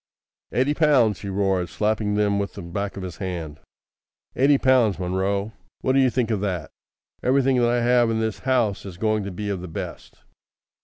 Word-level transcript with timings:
"Eighty 0.51 0.73
pounds!" 0.73 1.19
he 1.19 1.29
roared, 1.29 1.69
slapping 1.69 2.15
them 2.15 2.39
with 2.39 2.53
the 2.55 2.63
back 2.63 2.97
of 2.97 3.03
his 3.03 3.17
hand. 3.17 3.59
"Eighty 4.35 4.57
pounds, 4.57 4.97
Munro! 4.97 5.53
What 5.81 5.93
d'ye 5.93 6.09
think 6.09 6.31
of 6.31 6.41
that? 6.41 6.71
Everything 7.21 7.57
that 7.57 7.69
I 7.69 7.81
have 7.83 8.09
in 8.09 8.19
this 8.19 8.39
house 8.39 8.83
is 8.83 8.97
going 8.97 9.23
to 9.25 9.31
be 9.31 9.49
of 9.49 9.61
the 9.61 9.67
best. 9.67 10.15